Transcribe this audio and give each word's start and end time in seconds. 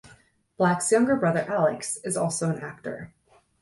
Black's 0.57 0.91
younger 0.91 1.15
brother, 1.15 1.45
Alex, 1.47 1.97
is 2.03 2.17
also 2.17 2.49
an 2.49 2.57
actor. 2.59 3.13